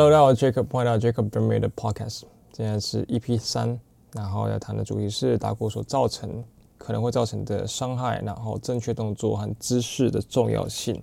[0.00, 2.20] Hello，大家好，Jacob，欢迎来到 Jacob Vermeer 的 Podcast。
[2.52, 3.76] 今天是 EP 三，
[4.12, 6.44] 然后要谈的主题是打鼓所造成
[6.78, 11.02] 可能会造成的伤害，然后正确动作和姿势的重要性。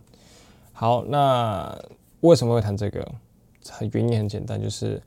[0.71, 1.77] 好，那
[2.21, 3.05] 为什么会谈这个？
[3.91, 5.03] 原因很简单，就是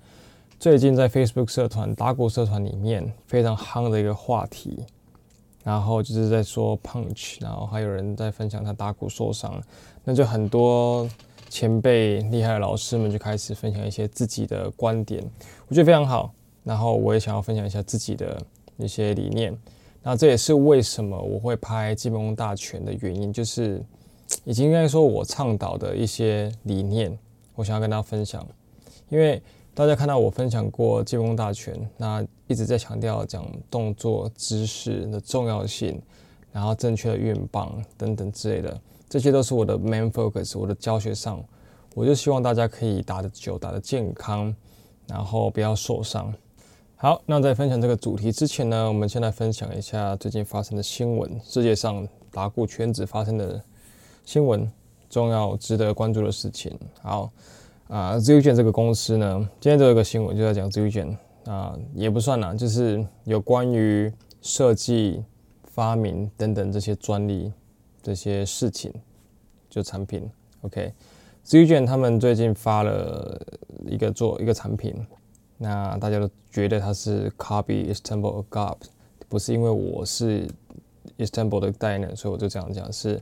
[0.61, 4.85] 最近在 Facebook 社团打鼓社团里面非常夯的一个话题，
[5.65, 9.59] 然后就是在说 punch，然后还有人在分享他打鼓受伤，
[10.05, 11.09] 那就很多。
[11.49, 15.23] 前辈厉害的老师们就开始分享一些自己的观点，
[15.67, 16.33] 我觉得非常好。
[16.65, 18.41] 然后我也想要分享一下自己的
[18.77, 19.57] 一些理念。
[20.03, 23.83] 那这也是为什么我会拍基本功大全的原因，就是
[24.45, 27.19] 已经应该说我倡导的一些理念，
[27.55, 28.47] 我想要跟大家分享。
[29.09, 29.43] 因为
[29.75, 36.01] 大家看到我分享过基本功大全，那一直在强调讲动作姿势的重要性，
[36.53, 38.79] 然后正确的运棒等等之类的。
[39.09, 41.43] 这些都是我的 main focus，我的教学上，
[41.95, 44.55] 我就希望大家可以打得久，打得健康，
[45.07, 46.33] 然后不要受伤。
[46.97, 53.63] 好，那在分享这个主题之前呢，我们先来分享一下最近发生的新闻，世界上打鼓圈子发生的
[54.25, 54.71] 新闻，
[55.09, 56.77] 重要值得关注的事情。
[57.01, 57.31] 好，
[57.87, 64.13] 啊，Zuijian 这个公司呢，今天这个新闻就在讲 Zuijian，啊，也不算啦，就是有关于
[64.43, 65.25] 设计、
[65.65, 67.53] 发明等等这些专利。
[68.09, 68.91] 这些事情，
[69.69, 70.27] 就产品
[70.63, 73.39] ，OK，Zildjian 他们最近发了
[73.85, 74.95] 一个做一个产品，
[75.59, 78.79] 那大家都觉得它是 copy Istanbul Agop，
[79.29, 80.49] 不是因为我是
[81.19, 83.21] Istanbul 的代言人，所以我就这样讲，是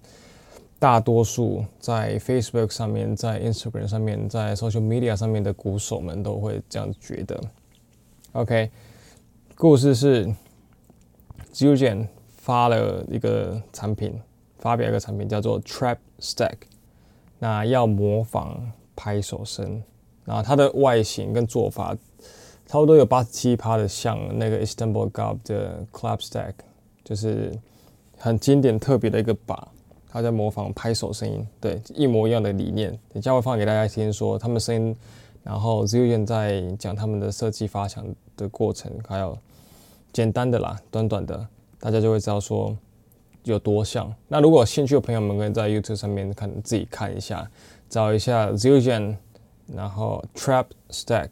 [0.78, 7.42] 大多数在 Facebook 上面、在 Instagram 上面、在 Social Media 上面的鼓手们都会这样觉得
[8.34, 8.70] ，OK，
[9.56, 10.32] 故事是
[11.52, 12.06] Zildjian
[12.36, 14.16] 发了一个产品。
[14.66, 16.56] 发表一个产品叫做 Trap Stack，
[17.38, 19.80] 那要模仿拍手声，
[20.24, 21.96] 然后它的外形跟做法
[22.66, 26.54] 差不多有八十七趴的像那个 Istanbul Gob 的 Clap Stack，
[27.04, 27.56] 就是
[28.18, 29.68] 很经典特别的一个把，
[30.08, 32.90] 它在模仿拍手声音，对，一模一样的理念。
[33.12, 34.96] 等下会放给大家听，说他们声音，
[35.44, 38.04] 然后 Zildjian 在讲他们的设计发想
[38.36, 39.38] 的过程，还有
[40.12, 41.46] 简单的啦，短短的，
[41.78, 42.76] 大家就会知道说。
[43.46, 44.12] 有多像？
[44.28, 47.48] 那如果有兴趣的朋友们可以在 YouTube 上面看，自己看一下，
[47.88, 49.16] 找一下 Zildjian，
[49.72, 51.30] 然后 Trap Stack，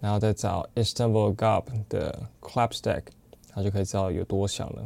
[0.00, 3.02] 然后再找 Istanbul Agop 的 Clap Stack，
[3.48, 4.82] 他就可以知道有多像了。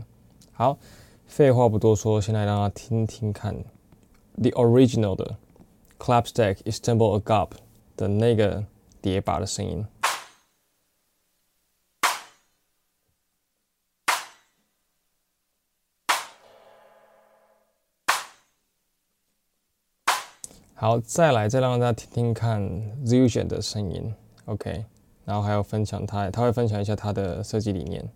[0.53, 0.79] 好，
[1.27, 3.55] 废话不多说，先来让他听听看
[4.35, 5.37] The Original 的
[5.99, 7.51] Clap Stack Istanbul Agop
[7.97, 8.63] 的那个
[9.01, 9.85] 叠把的声音。
[20.81, 22.63] 好，再来再让大家听听看
[23.05, 24.85] Zildjian 的声音，OK，
[25.25, 28.09] 然后还要分享他，他会分享一下他的设计理念。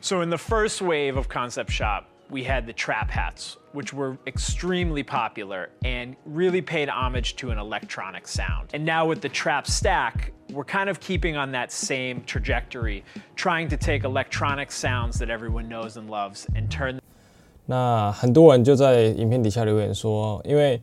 [0.00, 2.04] So in the first wave of Concept Shop.
[2.29, 7.59] we had the trap hats, which were extremely popular and really paid homage to an
[7.59, 8.69] electronic sound.
[8.73, 13.03] And now with the trap stack, we're kind of keeping on that same trajectory,
[13.35, 16.99] trying to take electronic sounds that everyone knows and loves and turn.
[17.67, 20.81] 那很多人就在影片底下留言说，因为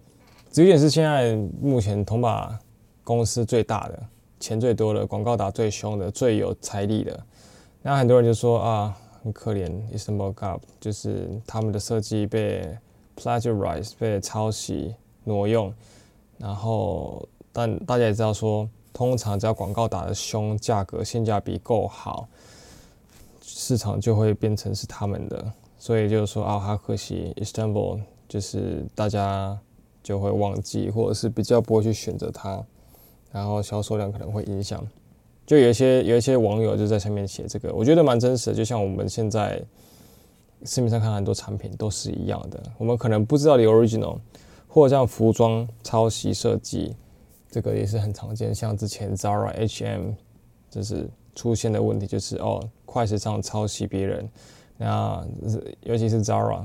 [0.53, 2.57] Zildjian 是现在目前铜把
[3.03, 4.01] 公司最大的、
[4.39, 7.21] 钱最多的、广告打最凶的、最有财力的。
[7.83, 8.97] 那很多人就说啊。
[9.28, 12.78] 很可怜 Istanbul Gap，就是他们的设计被
[13.18, 14.96] plagiarize 被抄袭
[15.26, 15.74] 挪用，
[16.38, 22.30] 然后但大家也知道说，通常只要广告打得凶，价格性价比够好，
[23.42, 28.00] 市场就会变成是他们的，所以就是说啊，好可惜，Istanbul
[28.30, 29.60] 就是大家
[30.02, 32.64] 就会忘记，或者是比较不会去选择它，
[33.34, 34.88] 然后销售量可能会影响。
[35.48, 38.56] 就有一些有一些网友就在上面写这个，我觉得蛮真实的。
[38.56, 39.60] 就像我们现在
[40.66, 44.18] 市面上看很多产品都是一样的，我们可能不知道的 original，
[44.68, 46.94] 或者像服装抄袭设计，
[47.50, 48.54] 这个也是很常见。
[48.54, 50.12] 像之前 Zara、H&M
[50.70, 54.30] 就是出现的问题，就是哦，快时尚抄袭别人，
[54.76, 55.26] 那
[55.84, 56.58] 尤其是 Zara，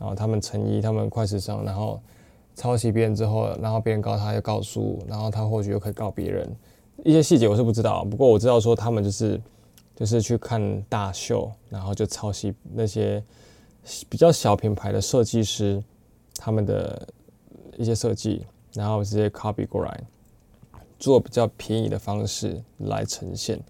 [0.00, 2.00] 然后他们成衣，他们快时尚，然后
[2.56, 6.52] 抄袭别人之后，然后别人告他，又告诉，然后他或许又可以告别人。
[7.04, 9.40] 一些细节我是不知道，不过我知道说他们就是
[9.94, 13.22] 就是去看大秀，然后就抄袭那些
[14.08, 15.84] 比较小品牌的设计师
[16.36, 17.06] 他们的
[17.76, 20.00] 一些设计，然后直接 copy 过来，
[20.98, 23.60] 做比较便宜的方式来呈现。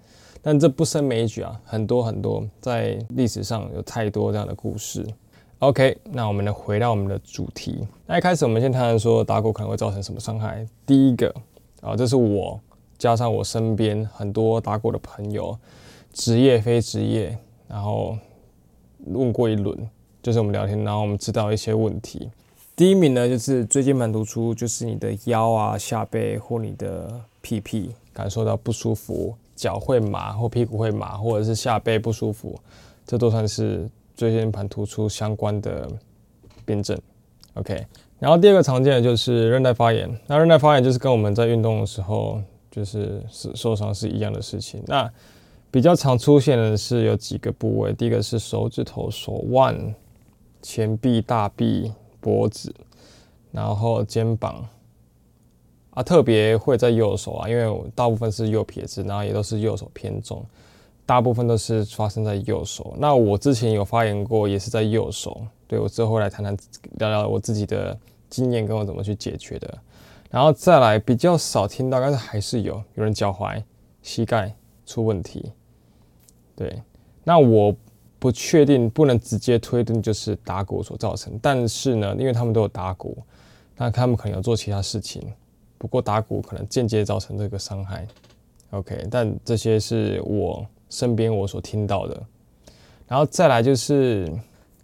[0.40, 5.04] 但这不胜枚举啊，很多很多，在历史上有太多这样的故事。
[5.58, 7.84] OK，那我们来回到我们的主题。
[8.06, 10.64] 那一开始我们先谈谈说打鼓可能会造成什么伤害。
[10.86, 11.34] 第一个
[11.80, 12.60] 啊，这是我
[12.98, 15.58] 加上我身边很多打鼓的朋友，
[16.12, 17.36] 职业非职业，
[17.68, 18.16] 然后
[19.06, 19.76] 问过一轮，
[20.22, 22.30] 就是我们聊天，然后我们知道一些问题。
[22.76, 32.58] 第一名呢，就是椎间盘突出，就是你的腰啊、下背或你的屁屁感受到不舒服，脚会麻或屁股会麻，或者是下背不舒服，
[33.06, 35.88] 这都算是椎间盘突出相关的
[36.64, 36.98] 病症。
[37.54, 37.86] OK，
[38.18, 42.42] 然后第二个常见的就是韧带发炎，那韧带发炎就是跟我们在运动的时候
[42.74, 44.82] 就是是受伤是一样的事情。
[44.86, 45.10] 那
[45.70, 49.94] 比较常出现的是有几个部位，第一个是手指头、手腕、
[50.62, 51.92] 前臂、大臂。
[52.24, 52.74] 脖子，
[53.52, 54.66] 然后肩膀，
[55.90, 60.42] 啊，特别会在右手啊，因为我大部分是右撇子，然后也都是右手偏重，
[61.04, 62.94] 大部分都是发生在右手。
[62.98, 65.38] 那我之前有发言过，也是在右手。
[65.66, 66.56] 对，我之后来谈谈
[66.92, 67.94] 聊聊我自己的
[68.30, 69.78] 经验，跟我怎么去解决的。
[70.30, 73.62] 然后再来比较少听到，但是还是有有人脚踝、
[74.02, 74.54] 膝盖
[74.86, 75.52] 出问题。
[76.56, 76.82] 对，
[77.22, 77.74] 那我。
[78.16, 83.18] 不确定，不能直接推断就是打鼓所造成，但是呢，因为他们都有打鼓，
[83.76, 85.30] 那他们可能有做其他事情，
[85.76, 88.08] 不过打鼓可能间接造成这个伤害。
[88.70, 92.22] OK，但这些是我身边我所听到的，
[93.06, 94.26] 然后再来就是，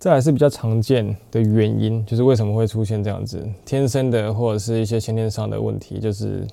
[0.00, 6.44] 再来是比较常见的原因，就是为什么会出现这样子，天生的或者是一些先天上的问题，就是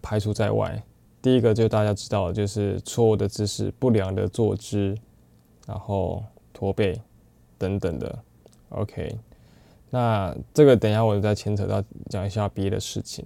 [0.00, 0.80] 排除在外。
[1.20, 4.96] 第一个就大家知道，就是错误的姿势、不良的坐姿。
[5.66, 6.98] 然后驼背
[7.58, 8.18] 等等的
[8.70, 9.14] ，OK，
[9.90, 13.22] 那这个等一下我再牵扯到讲一下别的事情。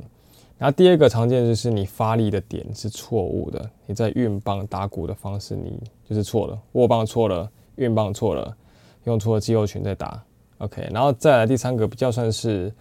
[0.59, 8.57] 然后第二个常见就是你发力的点是错误的，你在运棒打鼓的方式你就是错了，握棒错了，运棒错了，
[9.05, 10.23] 用错了肌肉群在打
[10.59, 10.89] ，OK。
[10.93, 12.73] 然后再来第三个比较算是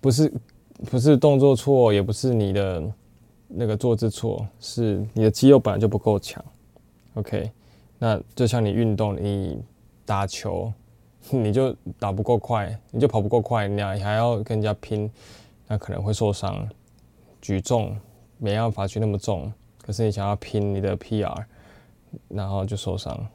[0.00, 0.32] 不是
[0.90, 2.82] 不是动作错，也不是你的
[3.48, 6.44] 那个坐姿错，是你的肌肉本来就不够强
[7.14, 7.50] ，OK。
[7.98, 9.60] 那就像你运动，你
[10.06, 10.72] 打球，
[11.30, 15.10] 你就打不够快，你就跑不够快，你还要跟人家拼，
[15.66, 16.68] 那可能会受伤。
[17.40, 17.96] 举重
[18.38, 21.44] 没办法举那么重，可是你想要拼你的 PR，
[22.28, 23.26] 然后就受伤。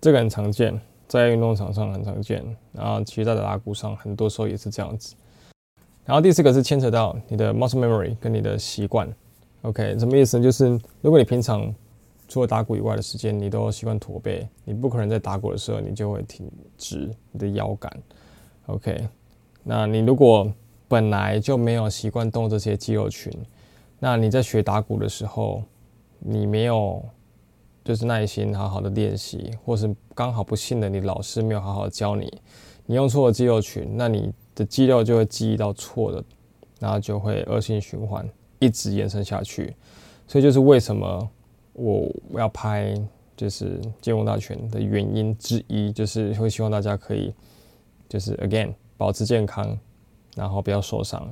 [0.00, 0.78] 这个很常见，
[1.12, 2.42] 在运动场上很常见，
[2.72, 5.14] 然后其实在打鼓上很多时候也是这样子。
[6.06, 9.06] 然后第四个是牵扯到你的 muscle memory 跟你的习惯。
[9.60, 10.42] OK，什么意思呢？
[10.42, 10.68] 就是
[11.02, 11.70] 如果你平常
[12.28, 17.92] 除了打鼓以外的时间，你都习惯驼背，你不可能在打鼓的时候你就会挺直你的腰杆。
[18.68, 19.06] OK，
[19.62, 20.50] 那你如果
[20.88, 23.30] 本来就没有习惯动这些肌肉群，
[23.98, 25.62] 那你在学打鼓的时候，
[26.20, 27.04] 你没有
[27.84, 32.32] 就是耐心好好的练习，或是刚好不幸的你老师没有好好教你，
[32.86, 36.24] 你用错了肌肉群，那你的肌肉就会记忆到错的，
[36.78, 39.74] 然后就会恶性循环，一直延伸下去。
[40.26, 41.30] 所以就是为什么。
[41.74, 42.94] 我要拍
[43.34, 47.32] 就是健忘大全的原因之一，就是会希望大家可以
[48.10, 49.74] 就是 again 保持健康，
[50.36, 51.26] 然后不要受伤。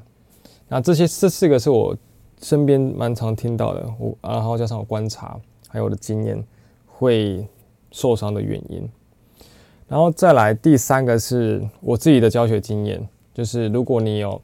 [0.66, 1.94] 那这些这四个是我
[2.40, 5.38] 身边蛮常听到的，我然后加上我观察
[5.70, 6.44] 还有我的经验
[6.86, 7.48] 会
[7.90, 8.86] 受伤的原因。
[9.88, 14.40] 然后再来第三个是我自己的教学经验，就是如果你有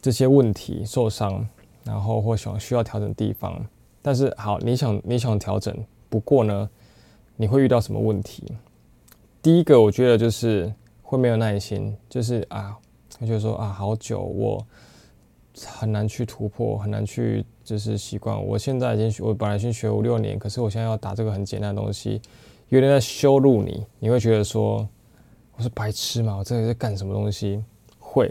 [0.00, 1.46] 这些问题受伤，
[1.84, 3.64] 然后或想需要调整地方。
[4.00, 5.76] 但是好，你想你想调整，
[6.08, 6.68] 不过呢，
[7.36, 8.42] 你会遇到什么问题？
[9.40, 12.76] 第一个，我觉得就是会没有耐心，就是啊，
[13.20, 14.66] 我觉得说啊，好久，我
[15.64, 18.38] 很难去突破，很难去就是习惯。
[18.46, 22.20] 我现在已经学，我本来先学五六年，可是我现在要打这个很简单的东西，
[22.68, 23.82] 有点在羞辱你。
[23.98, 24.86] 你会觉得说
[25.56, 26.36] 我是白痴吗？
[26.36, 27.64] 我这里在干什么东西？
[27.98, 28.30] 会，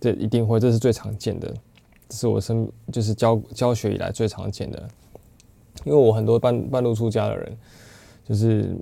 [0.00, 1.52] 这一定会，这是最常见的，
[2.08, 4.80] 这是我生就是教教学以来最常见的。
[5.84, 7.58] 因为我很多半半路出家的人，
[8.24, 8.72] 就是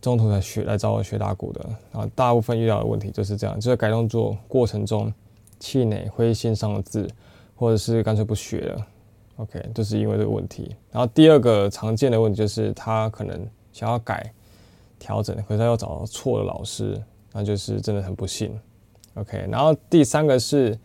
[0.00, 5.12] 中途才学来找我学打鼓的，然后大部分遇到的问题就是这样，就在改动作过程中
[5.58, 7.10] 气馁、灰心丧志，
[7.56, 8.86] 或者是干脆不学了。
[9.38, 10.76] OK，就是因为这个问题。
[10.92, 14.32] 然后第二个常见的问题就是他可能想要改
[14.98, 17.02] 调整，可是他又找到错的老师，
[17.32, 18.56] 那就是真的很不幸。
[19.14, 20.78] OK，然后第三个是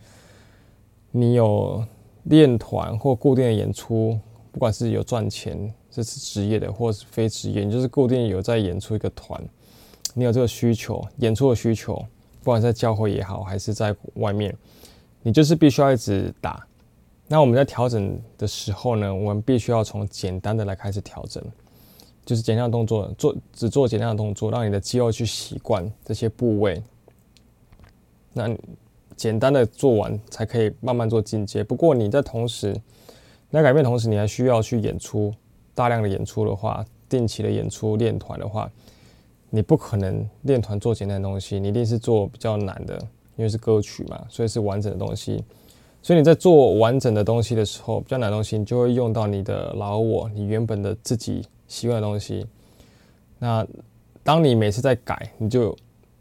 [1.12, 1.86] 你有
[2.24, 4.20] 练团或固定的演出。
[4.52, 9.44] 不管是有赚钱，这是职业的，或是非职业，你就是固定有在演出一个团，
[10.14, 11.96] 你有这个需求，演出的需求，
[12.44, 14.56] 不管在教会也好，还是在外面，
[15.24, 16.64] 你就是必须要一直打。
[17.28, 21.44] 那我们在调整的时候呢，我们必须要从简单的来开始调整，
[22.26, 26.84] 就是简单的动作，做只做简单的动作，让你的肌肉去习惯这些部位。
[28.34, 28.50] 那
[29.16, 31.64] 简单的做完，才可以慢慢做进阶。
[31.64, 32.76] 不过你在同时，
[33.50, 35.34] 那改变同时，你还需要去演出，
[35.74, 38.70] 大量的演出的话，定期的演出练团的话，
[39.50, 42.96] 你不可能练团做简单的东西，你一定是做比较难的，
[43.38, 45.44] 因为是歌曲嘛，所以是完整的东西。
[46.04, 52.46] 所以你在做完整的东西的时候，比较难的东西，你就会用到你的老我，你原本的自己习惯的东西。
[53.40, 53.66] 那
[54.22, 55.74] 当你每次在改，你就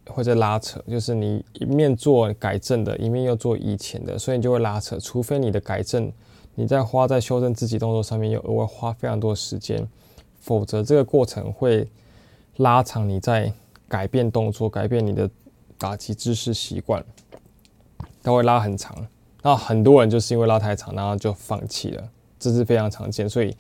[0.07, 4.97] 会在拉扯，就是你一面做改正的，一面又做以前的，所以你就会拉扯。
[5.01, 6.13] 除非你的改正，
[6.55, 9.85] 你在花在修正自己动作上面又额外花非常多时间，
[10.41, 11.89] 否则这个过程会
[12.59, 13.53] 拉长你在
[13.89, 15.29] 改变动作、改变你的
[15.77, 17.05] 打击姿势习惯，
[18.23, 18.97] 它会拉很长。
[19.43, 22.09] 那很多人就是因为拉太长，然后就放弃了，
[22.39, 23.55] 这是非常常见，所以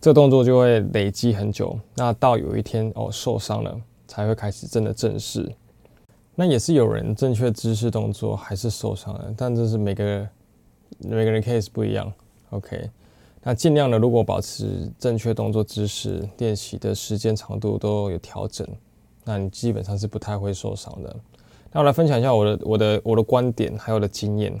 [0.00, 1.76] 这个动作就会累积很久。
[1.96, 3.76] 那到有一天哦受伤了，
[4.06, 5.50] 才会开始真的正视。
[6.36, 10.28] 那也是有人正确姿势动作还是受伤了，但这是每个
[10.98, 12.12] 每个人 case 不一样。
[12.50, 12.88] OK，
[13.42, 18.66] 那尽量的如果保持正确动作姿势，练习的时间长度都有调整，
[19.24, 21.16] 那你基本上是不太会受伤的。
[21.72, 24.60] 那我来分享一下我的我的我的观点还有我的经验。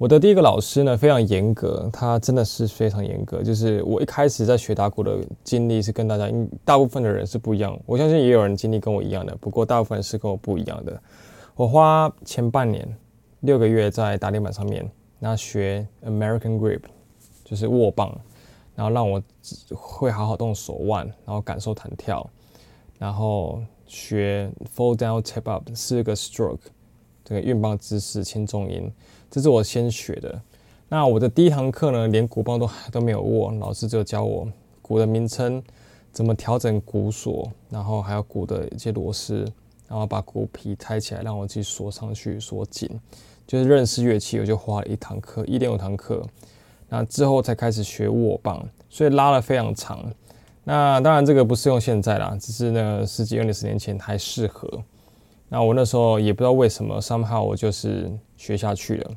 [0.00, 3.42] 我的第一个老师呢，非常严格，他真的是非常严格。
[3.42, 6.26] 就是我一开始在学打鼓的经历是跟大家，
[6.64, 7.78] 大部分的人是不一样。
[7.84, 11.02] 我相信也有人经历跟我一样的，不过大部分是跟我不一样的。
[11.54, 12.96] 我花前半年
[13.40, 16.80] 六个月在打点板上面，那学 American Grip，
[17.44, 18.18] 就是握棒，
[18.74, 19.22] 然后让我
[19.74, 22.26] 会好好动手腕，然后感受弹跳，
[22.98, 26.70] 然后学 Fall Down Tap Up 四个 Stroke，
[27.22, 28.90] 这个运棒姿势轻重音。
[29.30, 30.42] 这是我先学的。
[30.88, 34.46] 那我的第一堂课呢，连鼓棒都 都没有握，老师就教我
[34.82, 35.62] 鼓的名称，
[36.12, 39.44] 怎么调整鼓锁，然后还有鼓的一些螺丝，
[39.88, 42.90] 然后把鼓皮拆起来，让我去锁上去，锁紧。
[43.46, 46.22] 就是认识乐器，我就花了一堂课，一点五堂课。
[46.88, 50.04] 那之后才开始学握棒，所以拉了非常长。
[50.64, 54.68] 那当然这个不适用现在啦，只是呢十几二十年前还适合。
[55.48, 59.10] 那我那时候也不知道为什么，somehow 我就是学下去了。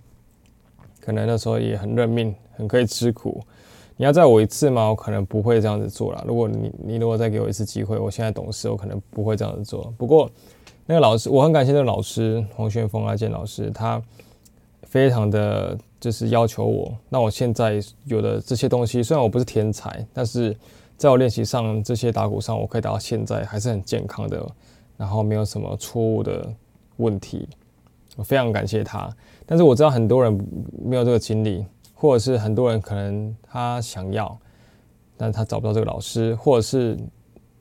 [1.00, 3.42] 可能那时候也很认命，很可以吃苦。
[3.96, 4.90] 你要再我一次吗？
[4.90, 6.22] 我可能不会这样子做了。
[6.28, 9.94] 如果你你如果再给我一次机会，我现在懂事，我可能不会这样子做。
[9.98, 10.30] 不过
[10.86, 14.02] 那个老师，我很感谢那个老师黄旋风阿健老师，他
[14.84, 16.94] 非常的就是要求我。
[17.08, 20.54] 那我现在有的这些东西，虽然我不是天才，但是
[20.98, 24.46] 在我练习上这些打鼓上，我可以打到现在还是很健康的。
[24.96, 26.48] 然后没有什么错误的
[26.98, 27.50] 问题，
[28.16, 29.10] 我非常感谢他。
[29.46, 30.48] 但是我知道很多人
[30.84, 34.38] 没有这个经历，或者是很多人可能他想要，
[35.18, 36.98] 但他找不到这个老师，或者是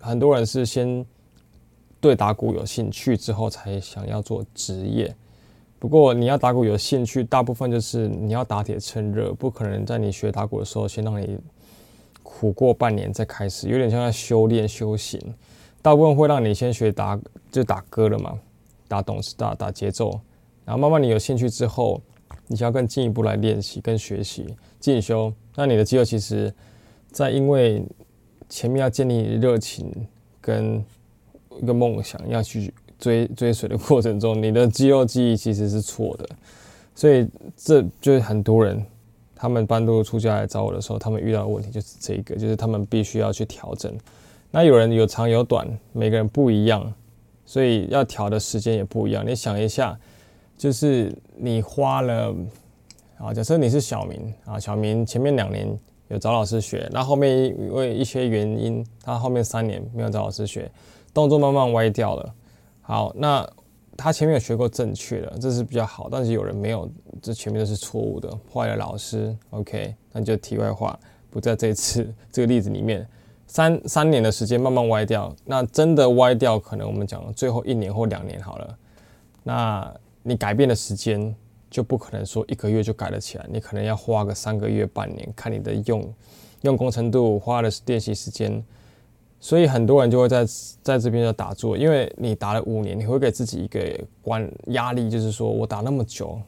[0.01, 1.05] 很多人是先
[2.01, 5.15] 对打鼓有兴趣之后才想要做职业。
[5.79, 11.37] 不过你要打鼓有兴趣，大部分就是你要打铁趁热，不可能在你学打鼓的时候先让你
[12.23, 15.21] 苦过半年再开始，有点像在修炼修行。
[15.81, 17.19] 大部分会让你先学打，
[17.51, 18.39] 就打歌了嘛，
[18.87, 20.21] 打懂是打打节奏，
[20.65, 22.01] 然后慢慢你有兴趣之后，
[22.47, 24.47] 你想要更进一步来练习、跟学习、
[24.79, 26.53] 进修，那你的肌肉其实，
[27.11, 27.83] 在因为
[28.49, 29.91] 前面要建立热情
[30.41, 30.85] 跟
[31.61, 36.29] 一个梦想要去追追随的过程中，你的肌肉记忆其实是错的，
[36.95, 37.27] 所以
[37.57, 38.85] 这就是很多人
[39.35, 43.93] 他们半路出家来找我的时候，他们遇到的问题就是这一个，就是他们必须要去调整。
[44.51, 46.93] 那有人有长有短，每个人不一样，
[47.45, 49.27] 所以要调的时间也不一样。
[49.27, 49.99] 你想一下，
[50.57, 52.35] 就是你花了
[53.19, 55.79] 啊，假设你是小明啊，小明前面两年
[56.09, 60.71] 有找老师学，那后面因为一些原因，他后面三年没有找老师学，
[61.15, 62.35] 动作慢慢歪掉了。
[62.81, 63.49] 好，那
[63.97, 66.91] 他前面有学过正确的，这是比较好，但是有人没有，
[67.21, 69.37] 这前面都是错误的，坏了老师。
[69.51, 70.99] OK，那就题外话，
[71.31, 73.07] 不在这次 这个例子里面。
[73.47, 78.79] 三三年的时间慢慢歪掉，那真的歪掉，可能我们讲最后一年或两年好了。
[79.43, 81.35] 那你改变的时间
[81.71, 86.15] 就不可能说一个月就改得起来，你可能要花个三个月、半年，看你的用
[86.63, 88.65] 用功程度，花的练习时间。
[89.41, 90.47] 所以很多人就会在
[90.83, 93.81] 在这边就打坐，因为你打了五年，你会给自己一个
[94.23, 96.41] 关压力，就是说我打那么久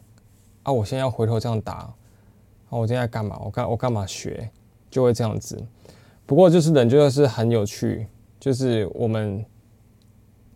[0.62, 1.94] 啊，我现在要回头这样打，啊，
[2.70, 3.36] 我现在干嘛？
[3.44, 4.48] 我干我干嘛学？
[4.88, 5.60] 就会这样子。
[6.24, 8.06] 不过就是人就是很有趣，
[8.38, 9.44] 就是我们，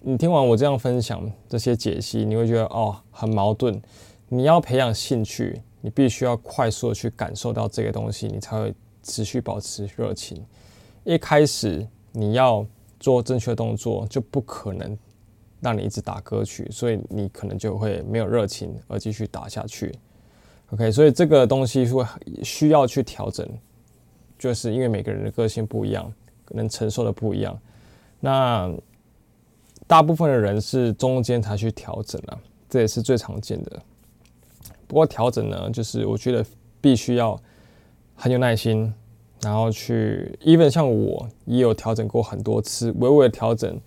[0.01, 3.81] 你听完我这样分享这些解析，你会觉得哦很矛盾。
[4.29, 10.45] 你要培养兴趣，你必须要快速的去感受到这个东西，你才会持续保持热情。
[11.05, 12.65] 一开始你要
[13.01, 14.97] 做正确动作，就不可能
[15.61, 19.93] 让你一直打歌曲，所以你可能就会没有热情而继续打下去。
[20.71, 22.05] OK，所以这个东西会
[22.45, 23.49] 需要去调整，
[24.39, 26.13] 就是因为每个人的个性不一样，
[26.45, 27.59] 可能承受的不一样。
[28.21, 28.71] 那
[29.89, 33.83] 大部分的人是中间才去调整啊，这也是最常见的。
[34.87, 36.45] 不过调整呢，就是我觉得
[36.81, 37.41] 必须要
[38.15, 38.93] 很有耐心，
[39.41, 43.81] 然后去，even 像我也有调整过很多次，微微的调整。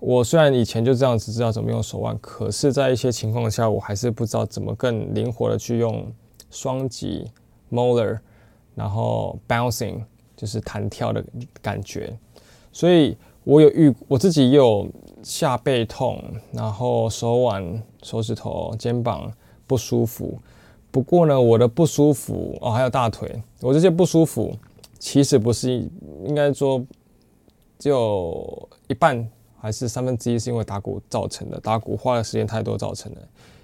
[0.00, 6.10] 我虽然以前就这样子知道怎么用手腕，可是在一些情况下，我还是不知道怎么更灵活的去用
[6.50, 7.30] 双击
[7.70, 8.18] molar，
[8.74, 10.02] 然后 bouncing
[10.36, 11.24] 就是弹跳的
[11.60, 12.18] 感觉，
[12.72, 14.88] 所以我有遇我自己也有
[15.22, 19.32] 下背痛，然后手腕、手指头、肩膀
[19.66, 20.38] 不舒服。
[20.90, 24.54] 不过呢，我的不舒服哦，还有大腿，我这些不舒服
[24.98, 25.70] 其实不是
[26.26, 26.84] 应该说
[27.78, 33.20] 就一半还是三分之一是因为打鼓造成的，打鼓花的时间太多造成的。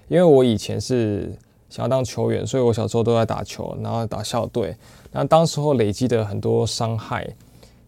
[0.07, 1.31] 因为我以前是。
[1.69, 4.75] 想要当球员，所以我小时候都在打球，然后打校队。
[5.11, 7.29] 那当时候累积的很多伤害，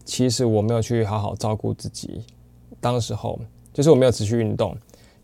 [0.04, 2.22] 其实我没有去好好照顾自己。
[2.80, 3.40] 当时候
[3.72, 4.70] 就是我没有持续运动，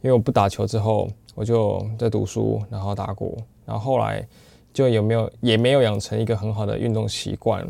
[0.00, 4.26] 因为我不打球之后，我就在读书，然后打鼓，然后后来
[4.72, 7.66] 就有没有也没有养成一个很好的运动习惯，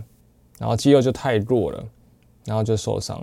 [0.59, 1.85] 然后肌肉就太弱了，
[2.45, 3.23] 然后就受伤。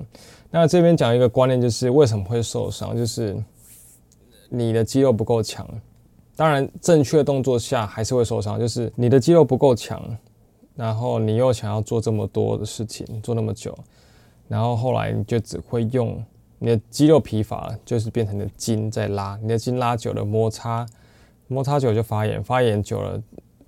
[0.52, 3.36] 那这边讲一个观念，就是为什么会受伤，就是
[4.50, 5.68] 你的肌肉不够强。
[6.38, 10.02] 当然，正确动作下还是会受伤，就是你的肌肉不够强，
[10.76, 13.74] 然后你又想要做这么多的事情，做那么久，
[14.48, 16.22] 然后后来你就只会用
[16.66, 20.84] 你的肌肉疲乏，就是变成你的筋在拉，你的筋拉久了摩擦，
[21.48, 23.22] 摩擦久就发炎，发炎久了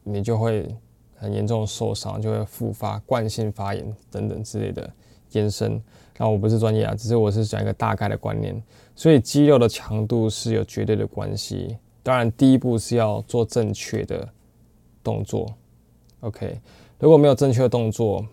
[0.04, 0.68] 你就会
[1.16, 4.92] 很严重受伤，就会复发惯性发炎等等之类的
[5.34, 5.80] 延伸。
[6.18, 8.60] 那我不是专业啊，只是我是讲一个大概的观念，
[8.96, 11.78] 所以肌肉的强度是有绝对的关系。
[12.02, 14.28] 当然，第一步是要做正确的
[15.04, 15.46] 动作。
[16.22, 16.60] OK，
[16.98, 18.26] 如果没有正确的动作，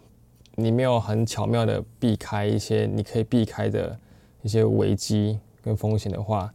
[0.55, 4.01] 你没有很巧妙的避开一些你可以避开的
[4.45, 6.53] 一些危机跟风险的话，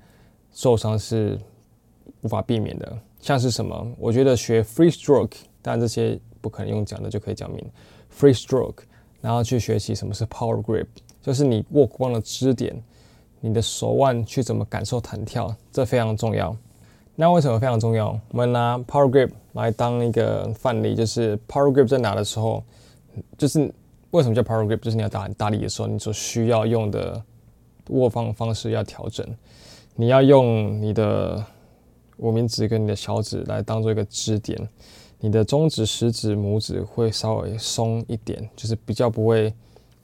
[0.54, 1.38] 受伤是
[2.22, 2.98] 无法避免的。
[3.20, 3.86] 像是什么？
[3.98, 7.66] 我觉得学 free stroke，当然这些不可能用讲的就可以讲明
[8.16, 8.84] free stroke，
[9.20, 10.86] 然后去学习什么是 power grip，
[11.22, 12.82] 就是你握鼓棒的支点，
[13.42, 16.56] 你的手腕去怎么感受弹跳，这非常重要。
[17.16, 18.18] 那为什么非常重要？
[18.30, 22.64] 我们拿 power grip 来当一个范例，就是 power grip 在拿的时候，
[23.38, 23.74] 就是
[24.12, 24.78] 为什么叫 power grip？
[24.78, 27.22] 就是你要打很大力的时候，你所需要用的
[27.90, 29.26] 握放方式要调整。
[29.96, 31.44] 你要用你的
[32.18, 34.58] 无名指跟你的小指来当做一个支点，
[35.20, 39.54] 你的中指、食指、拇指会稍微松一点，就是比较不会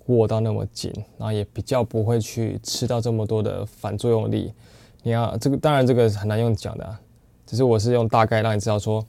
[0.08, 4.54] 握到那么紧，然后也比较不会去吃到这么多的反作用力。
[5.02, 6.98] 你要这个，当然这个很难用讲的。
[7.46, 9.06] 只是我是用大概让你知道说，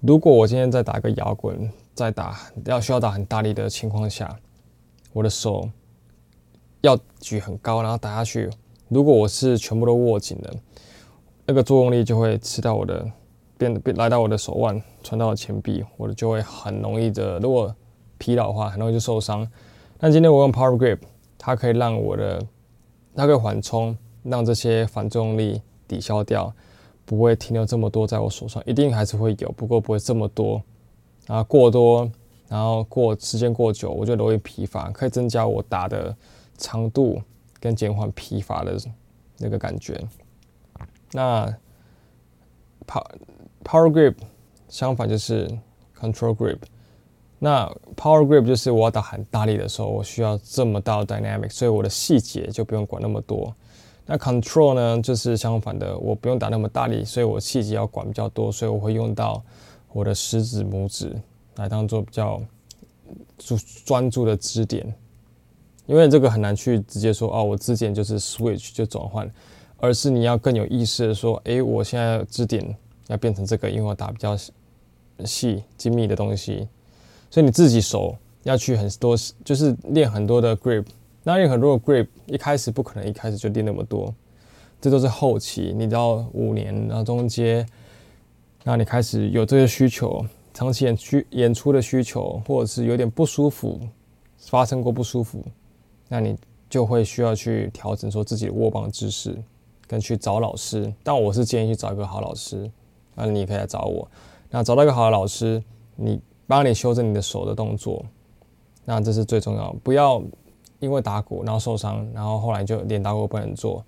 [0.00, 4.36] 如果我今天在打一个摇滚，在打要需要打很大力的情况下，
[5.12, 5.68] 我的手
[6.80, 8.50] 要举很高，然后打下去。
[8.88, 10.54] 如果我是全部都握紧的，
[11.46, 13.04] 那个作用力就会吃到我的，
[13.56, 17.74] 变变来到我的手腕，传到我前臂，我的就会很容易的，如果
[18.18, 19.46] 疲劳的话，很容易就受伤。
[19.98, 21.00] 但今天我用 Power Grip，
[21.36, 22.40] 它可以让我的，
[23.14, 26.52] 它可以缓冲，让这些反作用力抵消掉。
[27.04, 30.62] 不会停留这么多在我手上，一定还是会有，不过不会这么多。
[31.26, 32.06] 然后过多，
[32.48, 34.90] 然后过时间过久，我就容易疲乏。
[34.90, 36.14] 可以增加我打的
[36.58, 37.22] 长度，
[37.58, 38.76] 跟减缓疲乏的
[39.38, 39.98] 那个感觉。
[41.12, 41.46] 那
[42.86, 43.06] power
[43.64, 44.14] power grip
[44.68, 45.48] 相反就是
[45.98, 46.58] control grip。
[47.38, 47.66] 那
[47.96, 53.54] power grip 就是我要打很大力的时候，我需要这么大的 dynamic，所以我的细节就不用管那么多。
[54.04, 59.42] 那 control 呢，就是相反的，我不用打那么大力，所以我细节要管比较多，所以我会用到
[59.92, 61.14] 我的食指、拇指
[61.56, 62.42] 来当做比较
[63.36, 64.92] 专专注的支点，
[65.88, 69.28] 因为这个很难去直接说哦，我支点就是 switch 就转换，
[69.78, 74.36] 而是你要更有意识的说，诶，我现在支点要变成这个，因为我打比较
[75.24, 76.68] 细精密的东西，
[77.30, 80.84] 所以你自己手要去很多，就是练很多的 grip。
[81.22, 84.14] 那有很多的 grip，一开始不可能一开始就练那么多，
[84.82, 85.72] 这都是后期。
[85.74, 87.66] 你到五年，然后中间，
[88.62, 90.22] 那你开始有这些需求，
[90.52, 93.80] 长期演出演出的需求，或者是有点不舒服，
[94.36, 95.42] 发生过不舒服，
[96.08, 96.36] 那你
[96.68, 99.36] 就会需要去调整说自己的握棒姿势，
[99.86, 100.92] 跟去找老师。
[101.02, 102.70] 但我是建议去找一个好老师，
[103.14, 104.08] 那你可以来找我。
[104.50, 105.62] 那找到一个好的老师，
[105.96, 108.04] 你帮你修正你的手的动作，
[108.84, 110.22] 那这是最重要，不要。
[110.80, 113.84] 因为打鼓然后受伤，然后后来就连打鼓不能做，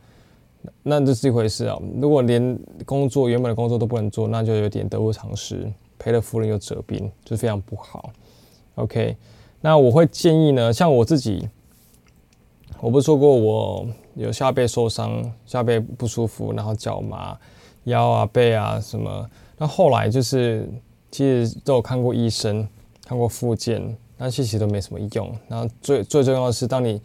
[0.83, 1.78] 那这是一回事啊。
[2.00, 8.11] 如果连工作原本的工作都不能做，那就有点得不偿失，赔了夫人又折兵，就非常不好。
[8.74, 9.16] OK，
[9.61, 11.48] 那我会建议呢，像我自己，
[12.81, 17.38] 我不是说过我有下背受伤，下背不舒服，然后脚麻、
[17.85, 20.69] 腰啊、背啊什么，那后来就是
[21.11, 22.66] 其实都有看过医生，
[23.05, 23.97] 看过复健。
[24.23, 25.35] 那其实都没什么用。
[25.49, 27.01] 然后最最重要的是，当你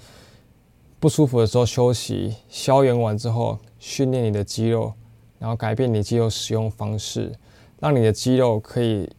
[1.00, 4.92] 不舒服的时候休息，消炎完之后，训练你的肌肉，
[5.40, 7.32] 然后改变你肌肉使用方式，
[7.80, 9.10] 让你的肌肉可以，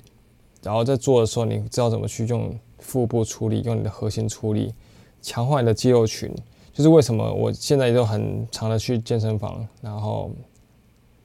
[0.63, 4.75] 然后在做的时候，你知道怎么去用腹部处理，用你的核心处理，
[5.23, 6.31] 强化你的肌肉群。
[6.73, 10.31] 就是为什么我现在也都很常的去健身房，然后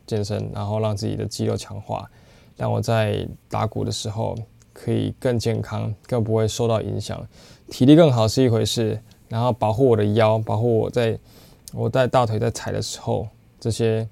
[0.07, 2.09] 健身，然后让自己的肌肉强化，
[2.57, 4.35] 让我在打鼓的时候。
[4.73, 7.27] 可以更健康，更不会受到影响，
[7.69, 11.19] 体力更好是一回事，然后保护我的腰，保护我在
[11.73, 13.27] 我在大腿在踩的时候，
[13.59, 14.07] 这些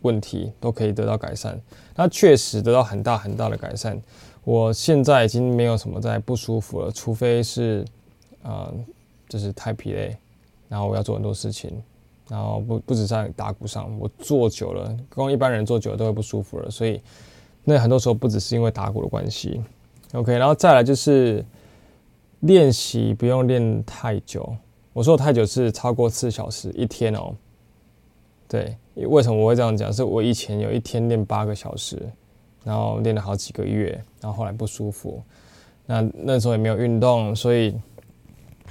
[0.00, 1.60] 问题都可以得到改善。
[1.94, 4.00] 那确实得到很大很大的改善。
[4.42, 7.84] 我现在已经没有什么在不舒服了，除非是
[8.42, 8.74] 啊、呃，
[9.30, 10.14] 就是太疲累，
[10.68, 11.80] 然后我要做很多事情，
[12.28, 17.00] 然后不不止在打鼓上，我坐久了，跟一般人坐久了都会不舒服了，所以
[17.62, 19.62] 那很多时候不只是因为打鼓的关系。
[20.14, 21.44] OK，然后再来就是
[22.40, 24.52] 练习不用练太久。
[24.92, 27.32] 我说的太久是超过四小时一天哦。
[28.48, 29.92] 对，为什么我会这样讲？
[29.92, 31.96] 是我以前有一天练八个小时，
[32.64, 35.22] 然后练了好几个月，然后后来不舒服。
[35.86, 37.74] 那那时候也没有运动，所以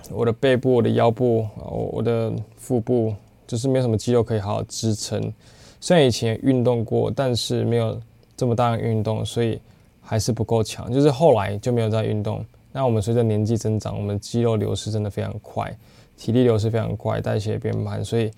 [0.10, 3.14] 我的背部、我的腰部、我我的腹部
[3.48, 5.34] 就是没有什么肌肉可以好好支撑。
[5.80, 8.00] 虽然以前运动过，但是没有
[8.36, 9.60] 这么大的运动，所以。
[10.02, 12.44] 还是不够强，就是后来就没有再运动。
[12.72, 15.72] 那我们随着年纪增长，我们肌肉流失真的非常快，
[16.18, 18.32] 体力流失非常快，代谢也变慢，所以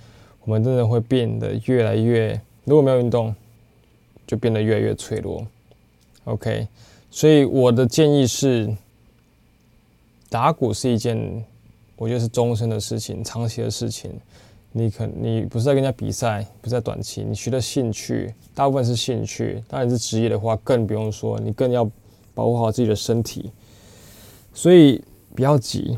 [0.44, 3.34] 我们真的会变得越来越，如果没有运动，
[4.28, 5.48] 就变得越来越脆弱。
[6.26, 6.68] OK，
[7.10, 8.70] 所以我的建议是，
[10.30, 11.18] 打鼓是一件
[12.02, 14.12] 我觉得是终身的事情，长期的事情。
[14.72, 19.64] 你可你不是在跟人家比赛，不是在短期，你学的兴趣大部分是兴趣。
[19.68, 21.88] 当然是职业的话，更不用说，你更要
[22.34, 23.52] 保护好自己的身体。
[24.52, 25.04] 所以
[25.36, 25.96] 不要急，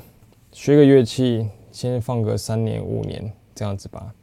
[0.51, 4.13] 学个乐器先放个三年五年这样子吧。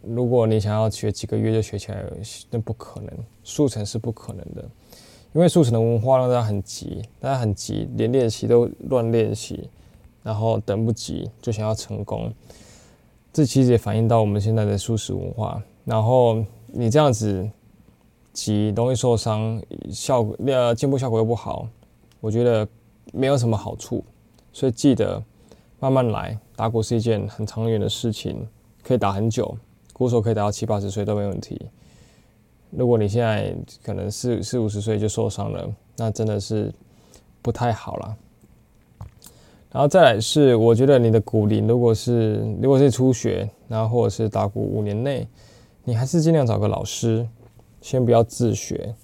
[0.00, 2.02] 如果你想要学几个月就学起来，
[2.48, 3.12] 那不可能，
[3.44, 4.64] 速成是不可能的。
[5.34, 9.68] 因为速成的文化让大家很急，大家很急，连练习都乱练习，
[10.26, 12.32] 然后等不及就想要成功。
[13.32, 17.48] 这其实也反映到我们现在的速食文化，然后你这样子
[18.32, 21.68] 急容易受伤，效果呃进步效果又不好，
[22.20, 22.66] 我觉得
[23.12, 24.04] 没有什么好处，
[24.52, 25.22] 所以记得
[25.78, 26.36] 慢慢来。
[26.56, 28.48] 打鼓是一件很长远的事情，
[28.82, 29.56] 可以打很久，
[29.92, 31.60] 鼓手可以打到七八十岁都没问题。
[32.70, 36.74] 如果你现在可能四四五十岁就受伤了，那真的是
[37.42, 38.16] 不太好了。
[39.76, 45.28] 然后再来是，我觉得你的鼓龄如果是如果是初学，然后或者是打鼓五年内，
[45.84, 47.28] 你还是尽量找个老师，
[47.82, 48.94] 先不要自学。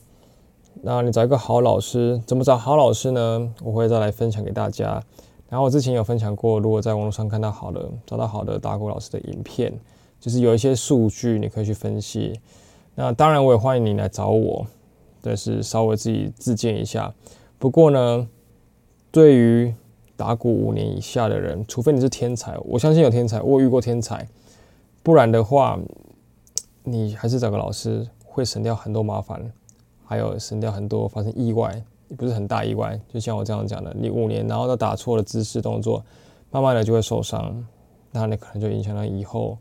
[0.80, 3.54] 那你找一个好老师，怎么找好老师呢？
[3.62, 4.98] 我会再来分享给大家。
[5.50, 9.70] 然后我之前有分享过，如果在网络上看到好的，找到好的打鼓老师的影片，
[10.18, 12.40] 就是有一些数据你可以去分析。
[12.94, 14.66] 那当然我也欢迎你来找我，
[15.20, 17.12] 但是稍微自己自荐一下。
[17.58, 18.26] 不过呢，
[19.10, 19.74] 对于
[20.22, 24.24] 打鼓五年以下的人，除非你是天才，我相信有天才，我遇过天才，
[25.02, 25.76] 不然的话，
[26.84, 29.52] 你还是找个老师，会省掉很多麻烦，
[30.04, 31.74] 还有省掉很多发生意外，
[32.06, 32.96] 也不是很大意外。
[33.12, 36.04] 就像我这样讲的，你五年然后都打错了姿势动作，
[36.52, 37.66] 慢慢的就会受伤，
[38.12, 39.58] 那你可能就影响到以后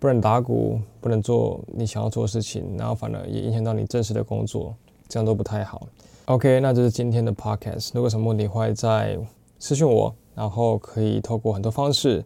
[0.00, 4.74] 不能打鼓，不能做你想要做的事情，然后反而也影响到你正式的工作，
[5.08, 5.86] 这样都不太好。
[6.24, 9.16] OK，那这是今天的 Podcast，如果什么问题会在。
[9.60, 12.24] 私信我，然后可以透过很多方式，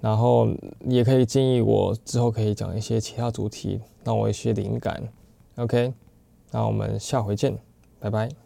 [0.00, 0.48] 然后
[0.84, 5.02] 也可以建议我之后可以讲一些其他主题，让我一些灵感。
[5.56, 5.94] OK，
[6.50, 7.56] 那我们下回见，
[7.98, 8.41] 拜拜。